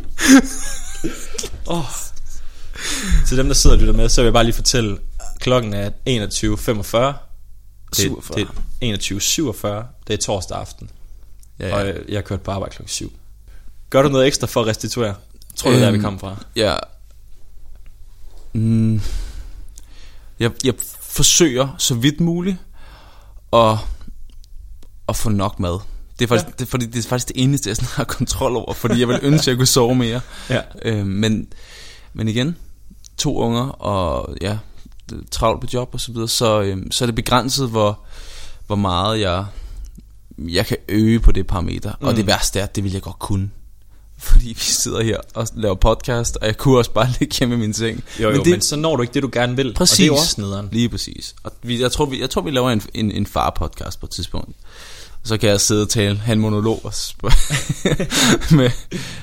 [1.67, 1.85] Oh.
[3.27, 4.99] Til dem, der sidder og lytter med, så vil jeg bare lige fortælle,
[5.41, 5.93] klokken er 21.45.
[7.89, 8.39] Det, 47.
[8.39, 8.49] det
[8.83, 9.67] er 21.47.
[10.07, 10.91] Det er torsdag aften.
[11.61, 11.75] Ja, Ja.
[11.77, 11.93] Og ja.
[11.93, 13.13] jeg, jeg har kørt på arbejde klokken 7.
[13.91, 15.15] Gør du noget ekstra for at restituere?
[15.57, 16.37] Tror du, det er der, vi Øhm, kommer fra?
[16.57, 16.75] Ja.
[18.53, 19.01] Mm,
[20.41, 22.57] jeg, jeg forsøger så vidt muligt
[23.53, 23.79] at,
[25.09, 25.79] at få nok mad.
[26.19, 26.53] Det er, faktisk, ja.
[26.59, 29.19] det, fordi det er faktisk det eneste, jeg sådan har kontrol over, fordi jeg vil
[29.23, 30.21] ønske, at jeg kunne sove mere.
[30.51, 30.61] Ja.
[30.83, 31.47] Øh, men,
[32.13, 32.57] men igen,
[33.19, 34.59] to unger og ja,
[35.31, 38.01] travlt på job og så videre, så, øh, så er det begrænset, hvor,
[38.67, 39.47] hvor meget jeg,
[40.39, 41.93] jeg kan øge på det parameter.
[42.01, 42.07] Mm.
[42.07, 43.51] Og det værste er, at det vil jeg godt kunne.
[44.29, 47.59] Fordi vi sidder her og laver podcast, og jeg kunne også bare ligge hjemme i
[47.59, 48.05] min seng.
[48.21, 49.75] Jo, jo, men, det, men så når du ikke det, du gerne vil.
[49.75, 49.93] Præcis.
[49.93, 50.69] Og det er jo også nederen.
[50.73, 51.35] Lige præcis.
[51.43, 54.11] Og vi, jeg, tror, vi, jeg tror, vi laver en, en, en far-podcast på et
[54.11, 54.49] tidspunkt.
[55.23, 56.93] Og så kan jeg sidde og tale, en monolog og
[58.57, 58.71] med,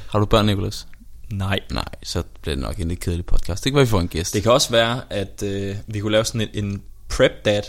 [0.07, 0.87] har du børn, Nicolas?
[1.31, 1.59] Nej.
[1.71, 3.63] Nej, så bliver det nok en lidt kedelig podcast.
[3.63, 4.33] Det kan være, vi får en gæst.
[4.33, 7.61] Det kan også være, at øh, vi kunne lave sådan en, en prep dad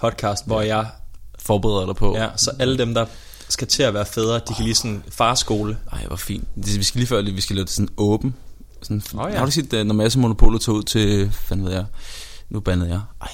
[0.00, 0.86] podcast, hvor jeg,
[1.38, 2.16] forbereder dig på.
[2.16, 3.06] ja, så alle dem, der
[3.52, 5.78] skal til at være fædre, de kan lige sådan farskole.
[5.92, 6.48] Ej, hvor fint.
[6.56, 8.34] Det, vi skal lige før, vi skal lave det sådan åben.
[8.82, 9.38] Sådan, oh, ja.
[9.38, 11.84] Har du set, øh, når Mads og Monopolet tog ud til, fanden ved jeg,
[12.50, 13.00] nu bandede jeg.
[13.20, 13.28] Ej.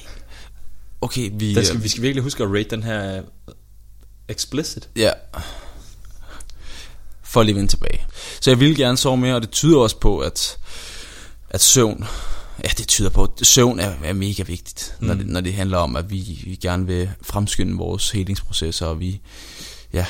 [1.00, 1.55] Okay, vi...
[1.55, 3.22] Der skal, øh, vi skal virkelig huske at rate den her øh,
[4.29, 4.88] explicit.
[4.96, 5.11] Ja.
[7.22, 8.07] For lige vende tilbage.
[8.40, 10.59] Så jeg vil gerne sove mere, og det tyder også på, at,
[11.50, 12.05] at søvn,
[12.64, 15.07] ja det tyder på, at søvn er, er mega vigtigt, mm.
[15.07, 19.00] når, det, når det handler om, at vi, vi gerne vil fremskynde vores helingsprocesser, og
[19.00, 19.20] vi,
[19.92, 20.07] ja,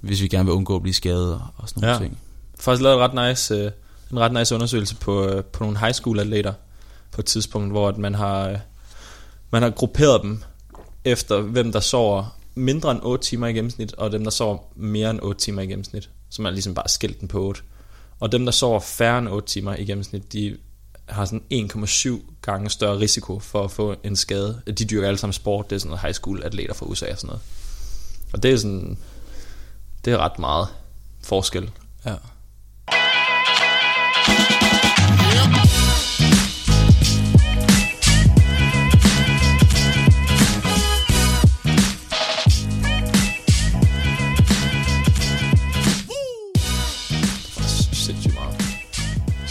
[0.00, 2.00] hvis vi gerne vil undgå at blive skadet og, og sådan nogle Ja.
[2.02, 2.18] ting.
[2.58, 3.70] Faktisk lavet et ret nice, øh,
[4.12, 6.52] en ret nice undersøgelse på, øh, på nogle high school atleter
[7.12, 8.58] på et tidspunkt, hvor at man har, øh,
[9.50, 10.42] man har grupperet dem
[11.04, 15.10] efter, hvem der sover mindre end 8 timer i gennemsnit, og dem, der sover mere
[15.10, 16.10] end 8 timer i gennemsnit.
[16.30, 17.60] Så man har ligesom bare skilt den på 8.
[18.20, 20.56] Og dem, der sover færre end 8 timer i gennemsnit, de
[21.08, 24.60] har sådan 1,7 gange større risiko for at få en skade.
[24.66, 27.18] De dyrker alle sammen sport, det er sådan noget high school atleter fra USA og
[27.18, 27.42] sådan noget.
[28.32, 28.98] Og det er sådan,
[30.04, 30.68] det er ret meget
[31.22, 31.70] forskel.
[32.06, 32.14] Ja.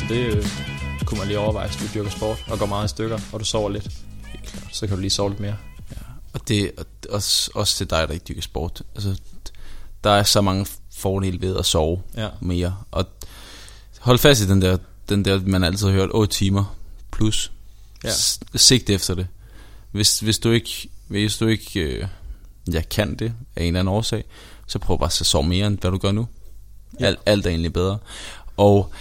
[0.09, 0.45] Det øh,
[1.05, 3.45] kunne man lige overveje, hvis du dyrker sport og går meget i stykker, og du
[3.45, 3.89] sover lidt.
[4.25, 4.75] Helt klart.
[4.75, 5.57] Så kan du lige sove lidt mere.
[5.91, 5.95] Ja.
[6.33, 8.81] Og det og også, også til dig, der ikke dyrker sport.
[8.95, 9.15] Altså,
[10.03, 10.65] der er så mange
[10.97, 12.27] fordele ved at sove Ja.
[12.41, 12.75] mere.
[12.91, 13.05] Og
[13.99, 14.77] hold fast i den der,
[15.09, 16.75] den der man altid har hørt, 8 timer
[17.11, 17.51] plus.
[18.03, 18.09] Ja.
[18.55, 19.27] Sigt efter det.
[19.91, 22.07] Hvis, hvis du ikke, hvis du ikke øh,
[22.73, 24.23] ja, kan det af en eller anden årsag,
[24.67, 26.27] så prøv bare at sove mere, end hvad du gør nu.
[26.99, 27.05] Ja.
[27.05, 27.97] Alt, alt er egentlig bedre.
[28.57, 28.93] Og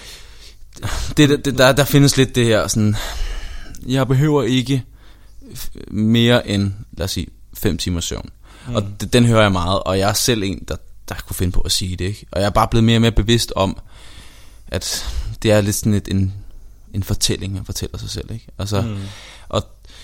[1.17, 2.97] det, det, der, der findes lidt det her sådan,
[3.87, 4.85] jeg behøver ikke
[5.91, 8.31] mere end, lad os sige, 5 timer søvn.
[8.69, 8.75] Mm.
[8.75, 10.77] Og det, den hører jeg meget, og jeg er selv en, der,
[11.17, 12.05] der kunne finde på at sige det.
[12.05, 12.27] Ikke?
[12.33, 13.77] Og jeg er bare blevet mere og mere bevidst om,
[14.69, 15.07] at
[15.43, 16.33] det er lidt sådan et, en,
[16.95, 18.31] en fortælling, man fortæller sig selv.
[18.33, 18.47] Ikke?
[18.59, 18.97] Altså, mm.
[19.49, 19.63] Og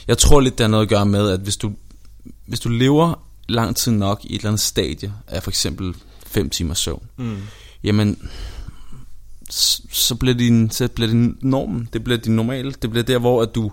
[0.09, 1.73] jeg tror lidt, det har noget at gøre med, at hvis du,
[2.47, 5.95] hvis du lever lang tid nok i et eller andet stadie af for eksempel
[6.27, 7.37] 5 timer søvn, Mm.
[7.85, 8.31] jamen,
[9.51, 13.43] så bliver din, så bliver din normen, det bliver din normale, det bliver der, hvor
[13.43, 13.73] at du,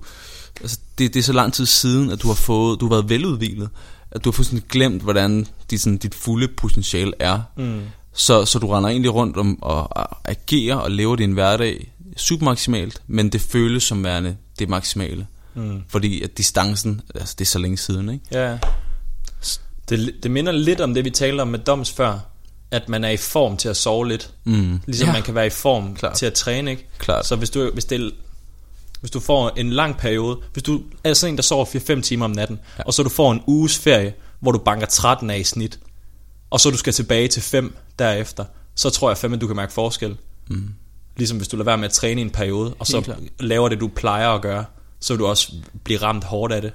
[0.61, 3.09] altså det, det er så lang tid siden, at du har fået, du har været
[3.09, 3.69] veludviklet,
[4.15, 7.41] at du har fuldstændig glemt, hvordan dit, sådan, dit fulde potentiale er.
[7.57, 7.81] Mm.
[8.13, 13.01] Så, så du render egentlig rundt om og, og agerer og lever din hverdag supermaksimalt,
[13.07, 15.27] men det føles som værende det maksimale.
[15.53, 15.81] Mm.
[15.87, 18.25] Fordi at distancen, altså det er så længe siden, ikke?
[18.31, 18.57] Ja.
[19.89, 22.19] Det, det minder lidt om det, vi talte om med Doms før,
[22.71, 24.31] at man er i form til at sove lidt.
[24.43, 24.79] Mm.
[24.85, 26.15] Ligesom ja, man kan være i form Klart.
[26.15, 26.87] til at træne, ikke?
[26.97, 27.25] Klart.
[27.25, 28.11] Så hvis du, hvis, det,
[29.05, 32.25] hvis du får en lang periode, hvis du er sådan en, der sover 4-5 timer
[32.25, 32.83] om natten, ja.
[32.83, 35.79] og så du får en uges ferie, hvor du banker 13 af i snit,
[36.49, 39.55] og så du skal tilbage til 5 derefter, så tror jeg fandme, at du kan
[39.55, 40.17] mærke forskel.
[40.47, 40.69] Mm.
[41.17, 43.79] Ligesom hvis du lader være med at træne i en periode, og så laver det,
[43.79, 44.65] du plejer at gøre,
[44.99, 46.73] så vil du også blive ramt hårdt af det.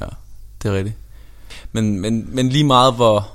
[0.00, 0.06] Ja,
[0.62, 0.96] det er rigtigt.
[1.72, 3.32] Men, men, men lige meget hvor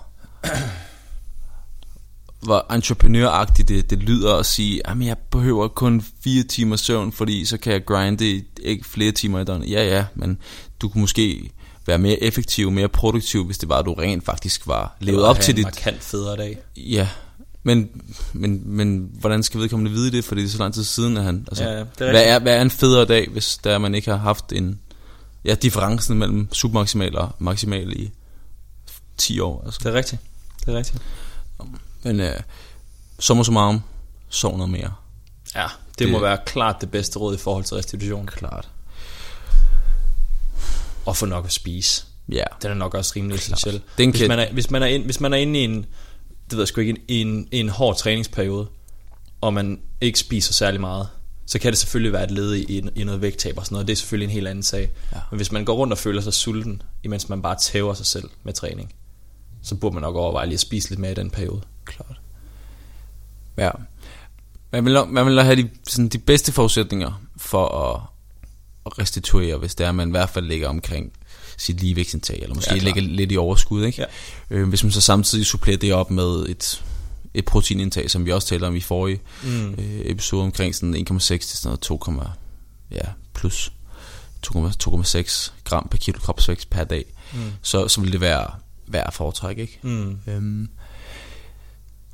[2.49, 7.45] hvor entreprenøragtigt det, det lyder at sige, at jeg behøver kun fire timer søvn, fordi
[7.45, 9.69] så kan jeg grinde i- ikke flere timer i døgnet.
[9.71, 10.38] Ja, ja, men
[10.81, 11.51] du kunne måske
[11.88, 15.39] være mere effektiv, mere produktiv, hvis det var, at du rent faktisk var levet op
[15.39, 15.63] til dit...
[15.63, 16.57] markant federe dag.
[16.77, 17.07] Ja,
[17.63, 17.89] men,
[18.33, 21.23] men, men hvordan skal vedkommende vide det, fordi det er så lang tid siden, at
[21.23, 21.45] han...
[21.47, 23.95] Altså, Ja, ja, det er hvad, er, hvad er en federe dag, hvis der man
[23.95, 24.79] ikke har haft en...
[25.45, 28.12] Ja, differencen mellem submaximal og maximal i
[29.17, 29.63] 10 år.
[29.65, 29.79] Altså.
[29.83, 30.21] Det er rigtigt.
[30.65, 31.01] Det er rigtigt.
[32.03, 32.39] Men øh,
[33.19, 33.81] summa summarum,
[34.29, 34.93] sov noget mere.
[35.55, 38.25] Ja, det, Det- må være klart det bedste råd i forhold til restitution.
[38.27, 38.69] Klart.
[41.05, 42.03] Og få nok at spise.
[42.31, 43.81] Ja, Den er nok også rimelig essentiel.
[43.95, 45.75] Hvis kan- man, er, hvis, man er ind, hvis man er inde i en,
[46.49, 48.67] det ved jeg sgu ikke, en, i en hård træningsperiode,
[49.41, 51.07] og man ikke spiser særlig meget,
[51.45, 53.88] så kan det selvfølgelig være et led i, i, i noget vægttab og sådan noget.
[53.88, 54.91] Det er selvfølgelig en helt anden sag.
[55.13, 55.19] Ja.
[55.31, 58.29] Men hvis man går rundt og føler sig sulten, imens man bare tæver sig selv
[58.43, 58.93] med træning,
[59.63, 61.62] så burde man nok overveje lige at spise lidt mere i den periode.
[61.89, 62.19] Klart.
[63.58, 63.71] Ja.
[64.71, 68.02] Man vil, man vil have de, sådan, de bedste forudsætninger for at,
[68.86, 71.12] at restituere, hvis det er, man i hvert fald ligger omkring
[71.58, 74.02] sit ligevægtsindtag, eller måske Ja, ligger lidt i overskud, ikke?
[74.02, 74.56] Ja.
[74.58, 76.84] Øh, hvis man så samtidig supplerer det op med et,
[77.34, 79.69] et proteinindtag, som vi også talte om i forrige Mm.
[79.73, 82.13] øh, episode, omkring sådan 1,6 til sådan noget 2,
[82.91, 83.02] ja,
[83.34, 83.71] plus
[84.47, 87.39] 2,- 2,6 gram per kilo kropsvægt per dag, Mm.
[87.62, 88.47] så, så vil det være
[88.88, 89.80] værd at foretrække, ikke?
[89.82, 90.19] Mm.
[90.28, 90.69] Øhm,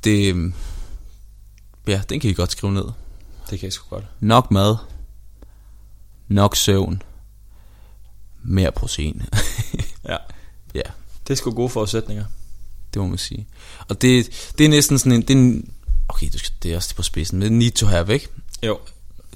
[0.06, 0.54] det, øhm,
[1.86, 2.84] ja, den kan I godt skrive ned.
[3.50, 4.04] Det kan jeg sgu godt.
[4.20, 4.76] Nok mad,
[6.28, 7.02] nok søvn,
[8.42, 9.22] mere protein.
[10.08, 10.16] Ja.
[10.74, 10.80] ja,
[11.26, 12.24] Det er sgu gode forudsætninger.
[12.94, 13.46] det må man sige.
[13.88, 15.72] Og det, det er næsten sådan en, det er en
[16.08, 18.28] okay, du skal, det er også på spidsen, men need to have, ikke?
[18.62, 18.78] Jo.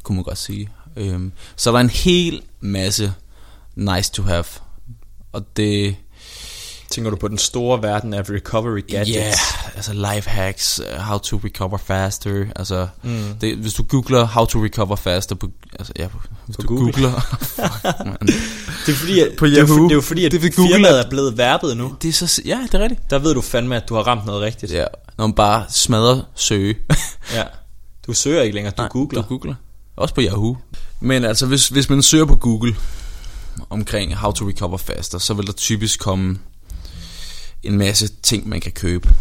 [0.03, 0.71] Kunne man godt sige.
[0.97, 3.15] Øhm, så er der en hel masse
[3.75, 4.45] nice to have.
[5.33, 5.97] Og det,
[6.91, 9.17] Tænker du på den store verden af recovery ja, gadgets?
[9.17, 13.23] yeah, altså life hacks, uh, how to recover faster, altså, Mm.
[13.41, 15.49] det, hvis du googler how to recover faster på,
[15.79, 16.07] altså, ja,
[16.47, 16.93] hvis På du Google.
[16.93, 17.21] googler,
[17.57, 18.17] fuck, man.
[18.87, 19.85] Det er fordi, at, På det, er, for- Yahoo.
[19.85, 21.95] det er jo fordi, at Det Google, firmaet er blevet verbet nu.
[22.03, 23.11] det er så, ja, det er rigtigt.
[23.11, 24.73] Der ved du fandme, at du har ramt noget rigtigt.
[24.73, 24.85] Ja,
[25.19, 26.75] når man bare smadrer søge.
[27.35, 27.43] Ja.
[28.07, 29.23] Du søger ikke længere, du Nej, googler.
[29.23, 29.55] Du googler.
[29.97, 30.57] Også på Yahoo.
[31.01, 32.77] Men altså, hvis, hvis man søger på Google
[33.71, 36.39] omkring how to recover faster, så vil der typisk komme
[37.63, 39.15] en masse ting, man kan købe.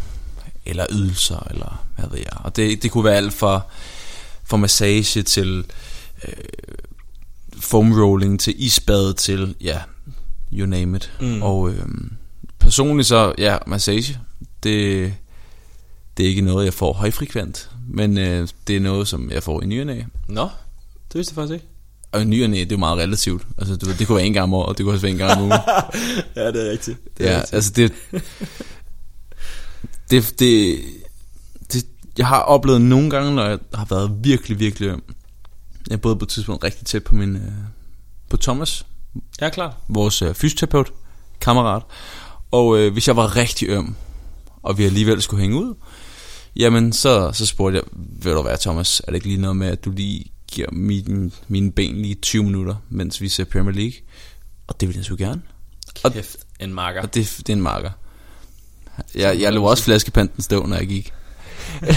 [0.66, 2.34] Eller ydelser, eller hvad ved jeg.
[2.36, 3.62] Og det, det kunne være alt fra,
[4.44, 5.66] fra massage til
[6.28, 6.34] øh,
[7.60, 9.82] foam rolling til isbad til, ja,
[10.54, 11.12] you name it.
[11.22, 11.42] Mm.
[11.42, 11.86] Og øh,
[12.60, 14.20] personligt så, ja, massage,
[14.64, 15.14] det,
[16.18, 19.62] det er ikke noget, jeg får højfrekvent, men øh, det er noget, som jeg får
[19.62, 20.02] i ny og næ.
[20.28, 20.44] Nå,
[21.08, 21.66] det vidste jeg faktisk ikke.
[22.12, 23.44] Og ny og næ, det er jo meget relativt.
[23.58, 25.18] Altså, du ved, det kunne være en gang om året, det kunne også være en
[25.18, 25.52] gang om ugen.
[26.36, 27.18] ja, det er rigtigt.
[27.18, 27.94] Det ja, altså det,
[30.12, 30.80] det, det,
[31.74, 31.86] det,
[32.18, 35.04] jeg har oplevet nogle gange, når jeg har været virkelig, virkelig øm.
[35.90, 37.42] Jeg er både på et tidspunkt rigtig tæt på min, øh,
[38.30, 38.86] på Thomas,
[39.42, 39.78] Ja, klar.
[39.88, 40.94] vores øh, fysioterapeut,
[41.42, 41.84] kammerat.
[42.52, 43.96] Og øh, hvis jeg var rigtig øm,
[44.64, 45.76] og vi alligevel skulle hænge ud,
[46.56, 47.84] jamen så, så spurgte jeg,
[48.24, 51.32] vil du være Thomas, er det ikke lige noget med, at du lige giver mine,
[51.48, 53.94] mine ben lige 20 minutter, mens vi ser Premier League?
[54.68, 55.42] Og det vil jeg så gerne.
[56.04, 57.02] Og- Kæft, en marker.
[57.02, 57.92] Og det, det er en marker.
[59.16, 61.14] Jeg, jeg lå også flaskepanten stå, når jeg gik.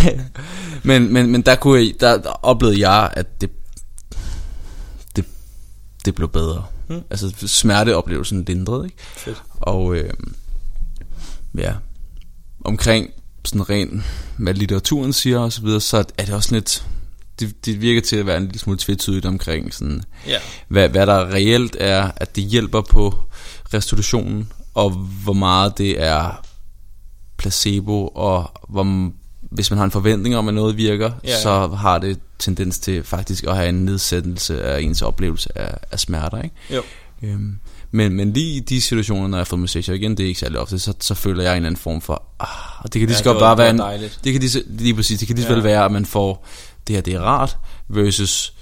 [0.84, 3.50] men, men, men der, kunne jeg, der, der oplevede jeg, at det,
[5.16, 5.24] det,
[6.04, 6.64] det blev bedre.
[6.88, 7.00] Hmm.
[7.10, 8.96] Altså smerteoplevelsen lindrede, ikke?
[9.16, 9.42] Fedt.
[9.50, 10.10] Og øh,
[11.58, 11.74] ja,
[12.64, 13.10] omkring
[13.44, 14.02] sådan rent,
[14.36, 16.86] hvad litteraturen siger og så videre, så er det også lidt,
[17.40, 20.38] det, det virker til at være en lille smule tvetydigt omkring sådan, Ja.
[20.68, 23.14] hvad, hvad der reelt er, at det hjælper på
[23.74, 24.90] restitutionen, og
[25.24, 26.42] hvor meget det er
[27.38, 29.10] placebo, og hvor,
[29.50, 31.40] hvis man har en forventning om, at noget virker, Ja, ja.
[31.42, 36.00] så har det tendens til faktisk at have en nedsættelse af ens oplevelse af, af
[36.00, 36.56] smerter, ikke?
[36.70, 36.82] Jo.
[37.22, 37.56] Øhm,
[37.90, 40.40] men, men lige i de situationer, når jeg får massage, og igen, det er ikke
[40.40, 43.16] særlig ofte, så, så føler jeg en eller anden form for, ah, det kan lige
[43.16, 44.20] så godt bare være en, dejligt.
[44.24, 45.54] det kan lige, lige præcis, det kan lige så Ja.
[45.54, 46.46] vel være, at man får,
[46.86, 48.54] det her det er rart, versus,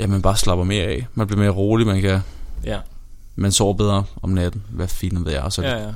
[0.00, 2.20] ja, man bare slapper mere af, man bliver mere rolig, man kan,
[2.64, 2.80] Ja.
[3.36, 5.92] man sover bedre om natten, hvad fint ved jeg, og så, Ja, ja.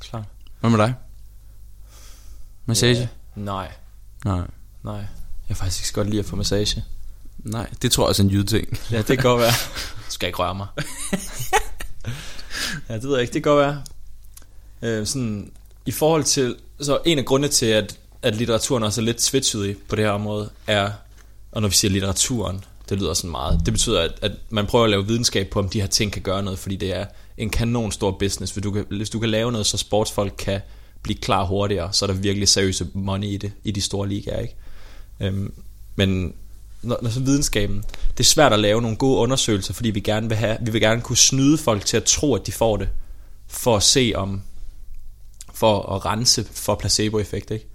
[0.00, 0.24] Klar.
[0.60, 0.94] hvad med dig?
[2.66, 2.98] Massage?
[3.00, 3.08] Ja.
[3.40, 3.72] Nej,
[4.24, 4.40] Nej.
[4.84, 4.94] nej.
[4.96, 5.06] Jeg
[5.46, 6.84] kan faktisk ikke godt lide at få massage.
[7.38, 8.78] Nej, det tror jeg også er en jydting.
[8.90, 9.50] Ja, det kan godt være.
[10.06, 10.66] Du skal ikke røre mig.
[12.88, 13.32] ja, det ved jeg ikke.
[13.34, 13.82] Det kan godt være.
[14.82, 15.52] Øh, sådan,
[15.86, 16.56] I forhold til...
[16.80, 20.10] Så en af grundene til, at, at litteraturen også er lidt tvetydig på det her
[20.10, 20.90] område, er...
[21.52, 23.60] Og når vi siger litteraturen, det lyder sådan meget.
[23.64, 26.22] Det betyder, at, at man prøver at lave videnskab på, om de her ting kan
[26.22, 27.06] gøre noget, fordi det er
[27.38, 28.52] en kanon stor business.
[28.52, 30.60] Hvis du kan, hvis du kan lave noget, så sportsfolk kan
[31.02, 34.40] blive klar hurtigere, så er der virkelig seriøse money i det, i de store ligaer,
[34.40, 34.54] ikke?
[35.20, 35.52] Øhm,
[35.96, 36.34] men
[36.82, 40.28] når, når så videnskaben, det er svært at lave nogle gode undersøgelser, fordi vi gerne
[40.28, 42.88] vil have, vi vil gerne kunne snyde folk til at tro, at de får det,
[43.46, 44.42] for at se om,
[45.54, 47.66] for at rense for placeboeffekt, ikke?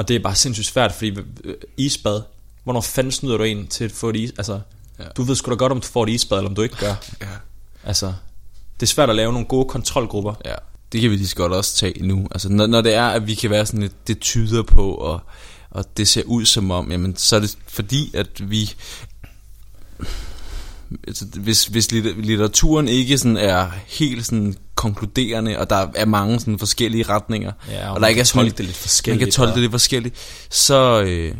[0.00, 2.22] Og det er bare sindssygt svært, fordi øh, isbad,
[2.64, 4.60] hvornår fanden snyder du en til at få et is, altså,
[4.98, 5.04] Ja.
[5.04, 5.08] ja.
[5.16, 6.94] du ved sgu da godt, om du får et isbad, eller om du ikke gør.
[7.20, 7.26] Ja.
[7.84, 8.06] Altså,
[8.80, 10.34] det er svært at lave nogle gode kontrolgrupper.
[10.44, 10.54] Ja,
[10.92, 12.28] det kan vi lige så godt også tage nu.
[12.30, 15.20] Altså, når, når det er, at vi kan være sådan lidt, det tyder på, og,
[15.70, 18.74] og det ser ud som om, jamen, så er det fordi, at vi...
[21.06, 26.40] Altså, hvis, hvis litter- litteraturen ikke sådan er helt sådan konkluderende, og der er mange
[26.40, 29.32] sådan forskellige retninger, Ja, og og, der ikke er sådan, det lidt forskelligt, Man kan
[29.32, 30.14] tolke det lidt forskelligt,
[30.50, 31.34] så, øh,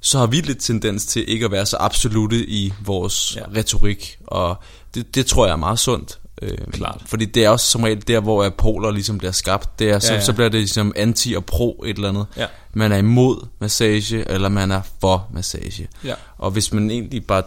[0.00, 3.42] så har vi lidt tendens til ikke at være så absolute i vores Ja.
[3.60, 4.56] retorik, og
[4.94, 6.18] det, det tror jeg er meget sundt.
[6.42, 7.02] Øh, Klart.
[7.06, 9.78] Fordi det er også som regel der, hvor poler ligesom bliver skabt.
[9.78, 10.18] Det er, så, ja.
[10.18, 10.24] ja.
[10.24, 12.26] så bliver det ligesom anti og pro et eller andet.
[12.36, 12.46] Ja.
[12.74, 15.88] Man er imod massage, eller man er for massage.
[16.04, 16.14] Ja.
[16.38, 17.42] Og hvis man egentlig bare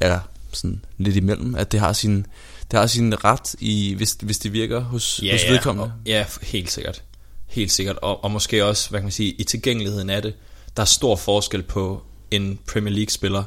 [0.00, 0.18] er
[0.56, 2.26] sådan lidt imellem, at det har sin,
[2.70, 5.84] det har sin ret, i, hvis, hvis det virker hos, Ja, hos ja, vedkommende.
[5.84, 7.02] og- ja, helt sikkert.
[7.46, 7.96] Helt sikkert.
[7.96, 10.34] Og, og måske også, hvad kan man sige, i tilgængeligheden af det.
[10.76, 13.44] Der er stor forskel på en Premier League-spiller,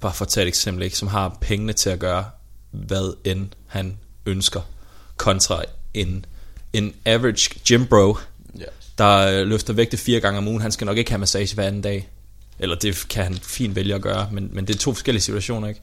[0.00, 2.24] bare for at tage et eksempel, ikke, som har pengene til at gøre,
[2.70, 4.60] hvad end han ønsker,
[5.16, 5.62] kontra
[5.94, 6.24] en,
[6.72, 8.16] en average gym bro,
[8.58, 8.64] Ja.
[8.98, 10.60] der øh, løfter vægte fire gange om ugen.
[10.62, 12.08] Han skal nok ikke have massage hver anden dag.
[12.58, 15.68] Eller det kan han fint vælge at gøre, men, men det er to forskellige situationer,
[15.68, 15.80] ikke?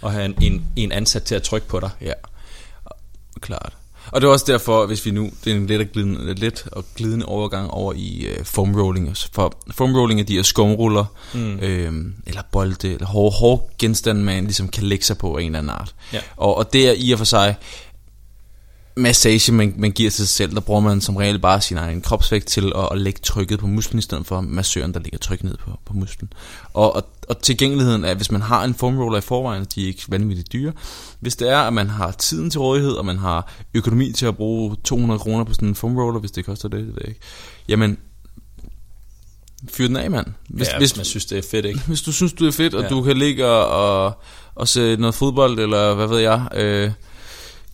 [0.00, 1.90] Og have en, en, en ansat til at trykke på dig.
[2.00, 2.12] Ja,
[3.40, 3.72] klart.
[4.12, 6.68] Og det er også derfor, hvis vi nu, det er en let og glidende, let
[6.72, 9.16] og glidende overgang over i øh, foam rolling.
[9.32, 11.04] For foam rolling er de her skumruller,
[11.34, 11.58] mm.
[11.58, 11.92] øh,
[12.26, 15.58] eller bolde, eller hårde, hårde genstande, man ligesom kan lægge sig på af en eller
[15.58, 15.94] anden art.
[16.12, 16.20] Ja.
[16.36, 17.56] Og, og det er i og for sig
[18.98, 20.54] massage, man, man giver til sig selv.
[20.54, 23.66] Der bruger man som regel bare sin egen kropsvægt til at, at lægge trykket på
[23.66, 26.32] musklen, i stedet for massøren, der lægger tryk ned på, på musklen.
[26.74, 29.86] Og, og, og tilgængeligheden er, hvis man har en foam roller i forvejen, de er
[29.86, 30.72] ikke vanvittigt dyre.
[31.20, 34.36] Hvis det er, at man har tiden til rådighed, og man har økonomi til at
[34.36, 37.08] bruge 200 kroner på sådan en foam roller, hvis det koster det, det ved jeg
[37.08, 37.20] ikke.
[37.68, 37.98] Jamen,
[39.72, 40.26] fyr den af, mand.
[40.48, 41.80] Hvis, ja, hvis, man synes, det er fedt, ikke?
[41.86, 42.86] hvis du synes, du er fedt, og Ja.
[42.86, 42.94] ja.
[42.94, 43.66] du kan ligge og,
[44.04, 44.12] og,
[44.54, 46.90] og se noget fodbold, eller hvad ved jeg, øh,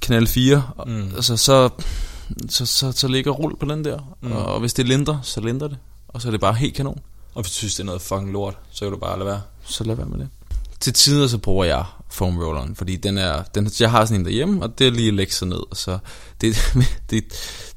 [0.05, 1.11] kanal 4, Mm.
[1.17, 1.69] altså, så,
[2.49, 3.99] så, så, så ligger rul på den der.
[4.23, 4.33] Mm.
[4.33, 5.77] Og, og hvis det linder, så linder det.
[6.09, 6.99] Og så er det bare helt kanon.
[7.35, 9.41] Og hvis du synes, det er noget fucking lort, så kan du bare lade være.
[9.65, 10.29] Så lad være med det.
[10.81, 14.25] til tider så bruger jeg foam rolleren, fordi den er, den, jeg har sådan en
[14.25, 15.99] derhjemme, og det er lige at lægge sig ned, så
[16.41, 16.57] det,
[17.11, 17.25] det,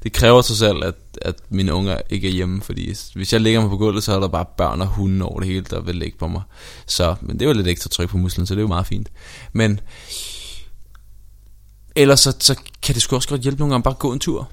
[0.02, 3.60] det kræver sig selv, at, at mine unger ikke er hjemme, fordi hvis jeg ligger
[3.60, 5.96] mig på gulvet, så er der bare børn og hunde over det hele, der vil
[5.96, 6.42] ligge på mig.
[6.86, 8.86] Så, men det er jo lidt ekstra tryk på musklen, så det er jo meget
[8.86, 9.08] fint.
[9.52, 9.80] Men
[11.98, 14.18] ellers så, så kan det sgu også godt hjælpe nogle gange bare at gå en
[14.18, 14.50] tur.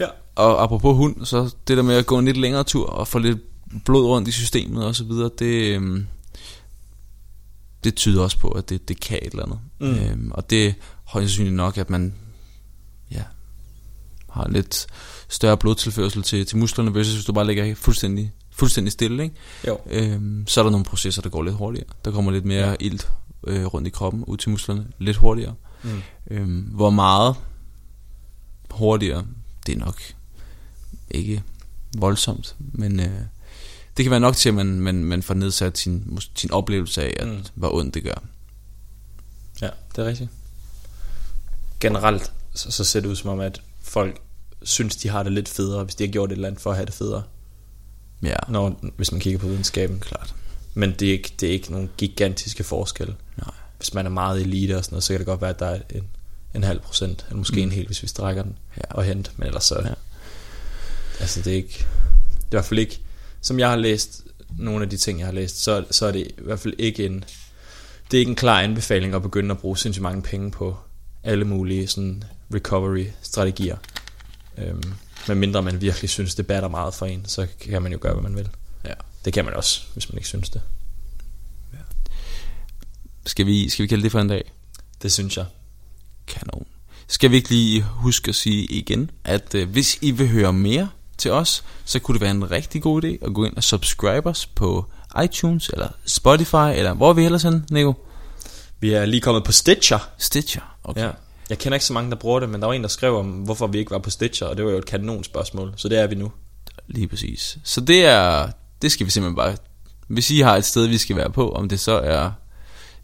[0.00, 0.06] Ja.
[0.34, 3.18] Og apropos hund, så det der med at gå en lidt længere tur og få
[3.18, 3.38] lidt
[3.84, 6.06] blod rundt i systemet og så videre, det, øhm,
[7.84, 9.58] det tyder også på, at det, det kan et eller andet.
[9.80, 9.94] Mm.
[9.94, 10.72] Øhm, og det er
[11.04, 12.14] højst sandsynligt nok, at man
[13.10, 13.22] ja,
[14.30, 14.86] har lidt
[15.28, 19.22] større blodtilførsel til, til musklerne, versus hvis du bare ligger fuldstændig, fuldstændig stille.
[19.22, 19.34] Ikke?
[19.66, 19.78] Jo.
[19.90, 21.88] Øhm, så er der nogle processer, der går lidt hurtigere.
[22.04, 22.74] Der kommer lidt mere ja.
[22.80, 23.10] ilt
[23.46, 25.54] øh, rundt i kroppen, ud til musklerne, lidt hurtigere.
[25.82, 26.02] Mm.
[26.30, 27.36] Øhm, hvor meget
[28.70, 29.26] hurtigere,
[29.66, 30.00] det er nok
[31.10, 31.42] ikke
[31.98, 33.20] voldsomt, men øh,
[33.96, 37.14] det kan være nok til, at man, man, man får nedsat sin, sin oplevelse af,
[37.18, 37.44] at, mm.
[37.54, 38.22] hvor ondt det gør.
[39.62, 40.30] Ja, det er rigtigt.
[41.80, 44.20] Generelt så, så ser det ud som om, at folk
[44.62, 46.76] synes, de har det lidt federe, hvis de har gjort et eller andet for at
[46.76, 47.22] have det federe.
[48.22, 50.00] Ja, Når, hvis man kigger på videnskaben.
[50.00, 50.34] klart.
[50.74, 53.16] Men det er ikke, det er ikke nogle gigantiske forskelle.
[53.36, 53.54] Nej.
[53.78, 55.66] Hvis man er meget elite og sådan noget, så kan det godt være, at der
[55.66, 56.04] er en,
[56.54, 57.62] en halv procent, eller måske mm.
[57.62, 58.94] en hel, hvis vi strækker den Ja.
[58.94, 59.30] og hente.
[59.36, 59.80] Men ellers så...
[59.84, 59.94] Ja.
[61.20, 61.86] Altså det er ikke...
[62.28, 63.00] Det er i hvert fald ikke...
[63.40, 64.22] Som jeg har læst
[64.58, 67.06] nogle af de ting, jeg har læst, så, så er det i hvert fald ikke
[67.06, 67.24] en...
[68.10, 70.76] Det er ikke en klar anbefaling at begynde at bruge sindssygt mange penge på
[71.24, 73.76] alle mulige sådan recovery-strategier.
[74.58, 74.82] Øhm,
[75.28, 78.12] men mindre man virkelig synes, det batter meget for en, så kan man jo gøre,
[78.12, 78.48] hvad man vil.
[78.84, 78.94] Ja.
[79.24, 80.60] Det kan man også, hvis man ikke synes det.
[83.26, 84.52] Skal vi, skal vi kalde det for en dag?
[85.02, 85.46] Det synes jeg.
[86.26, 86.66] Kanon.
[87.08, 90.88] Skal vi ikke lige huske at sige igen, at øh, hvis I vil høre mere
[91.18, 94.28] til os, så kunne det være en rigtig god idé at gå ind og subscribe
[94.28, 94.84] os på
[95.24, 97.94] iTunes, eller Spotify, eller hvor er vi ellers henne, Nico?
[98.80, 99.98] Vi er lige kommet på Stitcher.
[100.18, 100.76] Stitcher.
[100.84, 101.00] Okay.
[101.00, 101.10] Ja.
[101.50, 103.26] Jeg kender ikke så mange, der bruger det, men der var en, der skrev om,
[103.26, 106.06] hvorfor vi ikke var på Stitcher, og det var jo et kanonspørgsmål, så det er
[106.06, 106.32] vi nu.
[106.86, 107.58] Lige præcis.
[107.64, 108.50] Så det er,
[108.82, 109.56] det skal vi simpelthen bare,
[110.08, 112.30] hvis I har et sted, vi skal være på, om det så er,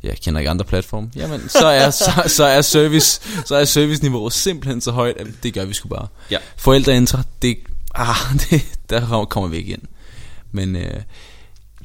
[0.02, 4.32] jeg kender ikke andre platforme, jamen så er, så, så er service, så er serviceniveauet
[4.32, 6.06] simpelthen så højt, at det gør vi sgu bare.
[6.30, 6.38] Ja.
[6.56, 7.58] Forældreintra, det,
[7.94, 8.16] ah,
[8.50, 9.82] det, der kommer vi ikke ind.
[10.52, 11.00] Men øh,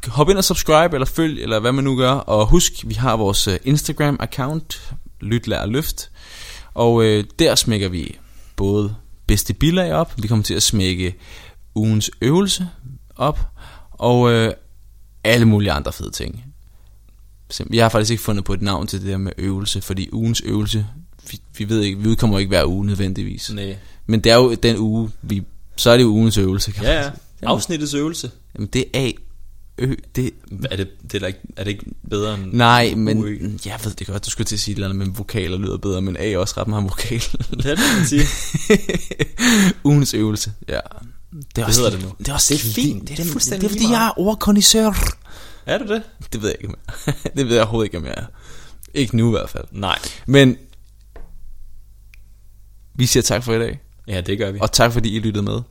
[0.08, 2.12] hop ind og subscribe, eller følg, eller hvad man nu gør.
[2.12, 6.12] Og husk, vi har vores øh, Instagram-account, Lyt, Lær, Løft.
[6.74, 8.18] Og øh, der smækker vi
[8.56, 8.96] både
[9.28, 11.16] bedste bilag op, vi kommer til at smække
[11.76, 12.70] ugens øvelse
[13.16, 13.40] op,
[13.92, 14.54] og øh,
[15.24, 16.44] alle mulige andre fede ting.
[17.74, 20.42] Jeg har faktisk ikke fundet på et navn til det der med øvelse, fordi ugens
[20.46, 20.86] øvelse,
[21.32, 23.52] vi, vi ved ikke, vi udkommer ikke hver uge nødvendigvis.
[23.54, 23.76] Nej.
[24.06, 25.44] Men det er jo den uge, vi,
[25.76, 26.72] så er det jo ugens øvelse.
[26.72, 27.04] Kan man Ja, ja.
[27.40, 27.48] sige.
[27.50, 28.32] Afsnittets øvelse.
[28.56, 29.12] Jamen det er A,
[29.80, 30.32] Ø, det,
[30.72, 33.38] Er det, det er, da ikke, er det ikke bedre end nej, men Ø?
[33.66, 35.78] jeg ved det godt, du skulle til at sige et eller andet, men vokaler lyder
[35.78, 37.20] bedre, men A er også ret meget vokal.
[37.20, 38.24] Det er det, man siger.
[39.90, 40.80] ugens øvelse, ja.
[41.56, 42.14] Det, er også, hedder det nu.
[42.20, 43.02] Det er også Det er fint.
[43.02, 45.17] Det Det er, er fuldstændig det er fordi, jeg er ordkondisør.
[45.68, 46.04] Er du det?
[46.34, 47.16] Det ved jeg ikke mere.
[47.36, 48.26] det ved jeg overhovedet ikke, om jeg er.
[48.94, 49.66] Ikke nu i hvert fald.
[49.72, 49.98] Nej.
[50.26, 50.58] Men
[52.96, 54.60] vi siger tak for i dag, Ja, det gør vi.
[54.62, 55.62] og tak fordi I lyttede med.